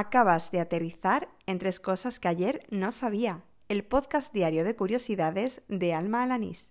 [0.00, 3.42] Acabas de aterrizar en tres cosas que ayer no sabía.
[3.68, 6.70] El podcast diario de curiosidades de Alma Alanís.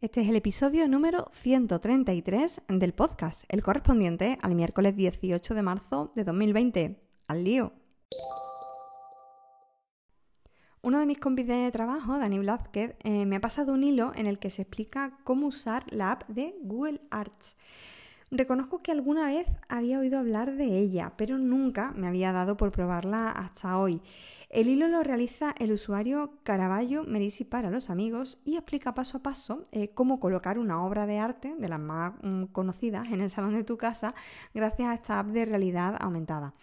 [0.00, 6.12] Este es el episodio número 133 del podcast, el correspondiente al miércoles 18 de marzo
[6.14, 7.00] de 2020.
[7.26, 7.72] ¡Al lío!
[10.80, 14.28] Uno de mis compis de trabajo, Dani Blázquez, eh, me ha pasado un hilo en
[14.28, 17.56] el que se explica cómo usar la app de Google Arts.
[18.30, 22.72] Reconozco que alguna vez había oído hablar de ella, pero nunca me había dado por
[22.72, 24.02] probarla hasta hoy.
[24.50, 29.22] El hilo lo realiza el usuario Caraballo Merisi para los amigos y explica paso a
[29.22, 33.30] paso eh, cómo colocar una obra de arte de las más mm, conocidas en el
[33.30, 34.14] salón de tu casa
[34.54, 36.54] gracias a esta app de realidad aumentada.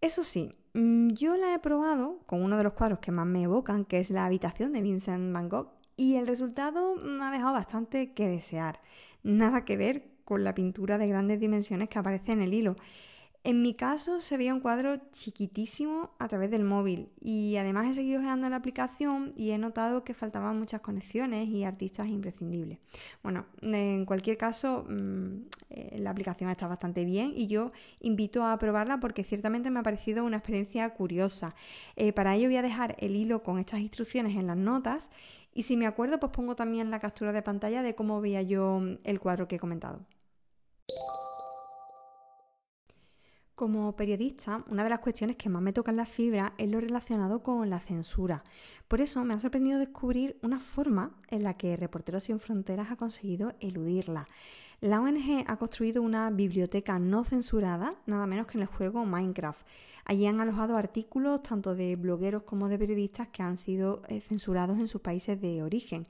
[0.00, 3.42] Eso sí, mm, yo la he probado con uno de los cuadros que más me
[3.42, 7.54] evocan, que es la habitación de Vincent Van Gogh, y el resultado me ha dejado
[7.54, 8.80] bastante que desear.
[9.22, 12.76] Nada que ver con la pintura de grandes dimensiones que aparece en el hilo.
[13.46, 17.94] En mi caso se veía un cuadro chiquitísimo a través del móvil y además he
[17.94, 22.80] seguido usando la aplicación y he notado que faltaban muchas conexiones y artistas imprescindibles.
[23.22, 28.58] Bueno, en cualquier caso mm, eh, la aplicación está bastante bien y yo invito a
[28.58, 31.54] probarla porque ciertamente me ha parecido una experiencia curiosa.
[31.94, 35.08] Eh, para ello voy a dejar el hilo con estas instrucciones en las notas
[35.54, 38.82] y si me acuerdo pues pongo también la captura de pantalla de cómo veía yo
[39.04, 40.00] el cuadro que he comentado.
[43.56, 47.42] Como periodista, una de las cuestiones que más me tocan la fibra es lo relacionado
[47.42, 48.44] con la censura.
[48.86, 52.96] Por eso me ha sorprendido descubrir una forma en la que Reporteros Sin Fronteras ha
[52.96, 54.28] conseguido eludirla.
[54.82, 59.66] La ONG ha construido una biblioteca no censurada, nada menos que en el juego Minecraft.
[60.04, 64.78] Allí han alojado artículos tanto de blogueros como de periodistas que han sido eh, censurados
[64.78, 66.06] en sus países de origen.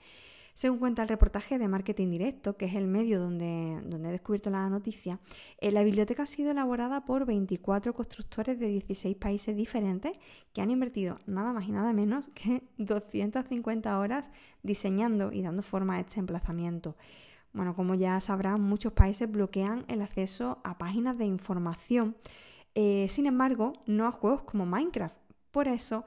[0.57, 4.49] Según cuenta el reportaje de Marketing Directo, que es el medio donde, donde he descubierto
[4.49, 5.21] la noticia,
[5.59, 10.13] eh, la biblioteca ha sido elaborada por 24 constructores de 16 países diferentes
[10.55, 14.30] que han invertido nada más y nada menos que 250 horas
[14.63, 16.97] diseñando y dando forma a este emplazamiento.
[17.53, 22.17] Bueno, como ya sabrán, muchos países bloquean el acceso a páginas de información.
[22.75, 25.19] Eh, sin embargo, no a juegos como Minecraft.
[25.51, 26.07] Por eso,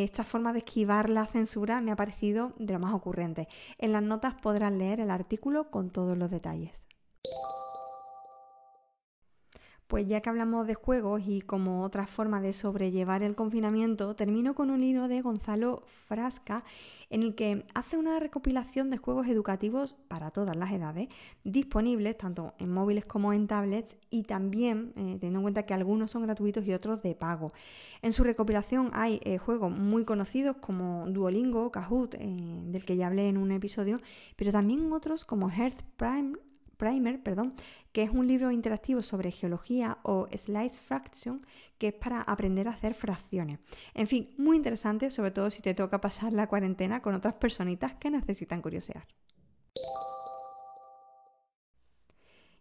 [0.00, 3.48] esta forma de esquivar la censura me ha parecido de lo más ocurrente.
[3.78, 6.86] En las notas podrás leer el artículo con todos los detalles.
[9.92, 14.54] Pues ya que hablamos de juegos y como otra forma de sobrellevar el confinamiento, termino
[14.54, 16.64] con un hilo de Gonzalo Frasca
[17.10, 21.08] en el que hace una recopilación de juegos educativos para todas las edades,
[21.44, 26.10] disponibles tanto en móviles como en tablets y también eh, teniendo en cuenta que algunos
[26.10, 27.52] son gratuitos y otros de pago.
[28.00, 33.08] En su recopilación hay eh, juegos muy conocidos como Duolingo, Kahoot, eh, del que ya
[33.08, 34.00] hablé en un episodio,
[34.36, 36.32] pero también otros como Hearth Prime
[36.82, 37.54] Primer, perdón,
[37.92, 41.46] que es un libro interactivo sobre geología o Slice Fraction,
[41.78, 43.60] que es para aprender a hacer fracciones.
[43.94, 47.94] En fin, muy interesante, sobre todo si te toca pasar la cuarentena con otras personitas
[47.94, 49.06] que necesitan curiosear.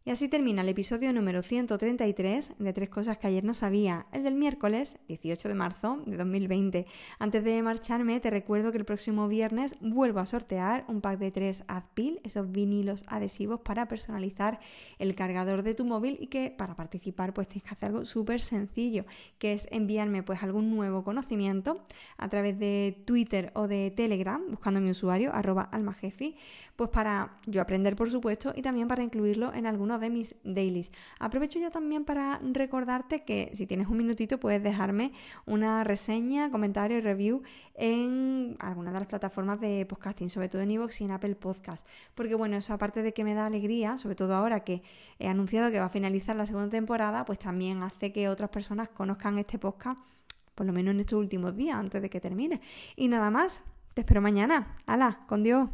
[0.03, 4.23] Y así termina el episodio número 133 de Tres Cosas que ayer no sabía, el
[4.23, 6.88] del miércoles 18 de marzo de 2020.
[7.19, 11.29] Antes de marcharme, te recuerdo que el próximo viernes vuelvo a sortear un pack de
[11.29, 14.59] tres Adpil, esos vinilos adhesivos para personalizar
[14.97, 18.41] el cargador de tu móvil y que para participar pues tienes que hacer algo súper
[18.41, 19.06] sencillo,
[19.38, 21.84] que es enviarme pues algún nuevo conocimiento
[22.17, 26.38] a través de Twitter o de Telegram, buscando mi usuario, arroba almajefi,
[26.75, 29.67] pues para yo aprender por supuesto y también para incluirlo en
[30.00, 30.91] de mis dailies.
[31.19, 35.13] Aprovecho ya también para recordarte que si tienes un minutito puedes dejarme
[35.46, 37.44] una reseña, comentario y review
[37.75, 41.85] en alguna de las plataformas de podcasting, sobre todo en iVoox y en Apple Podcast.
[42.16, 44.84] Porque bueno, eso aparte de que me da alegría, sobre todo ahora que
[45.19, 48.90] he anunciado que va a finalizar la segunda temporada, pues también hace que otras personas
[48.90, 50.00] conozcan este podcast,
[50.56, 52.62] por lo menos en estos últimos días, antes de que termine.
[52.96, 53.63] Y nada más,
[53.94, 54.78] te espero mañana.
[54.85, 55.25] ¡Hala!
[55.28, 55.69] ¡Con Dios!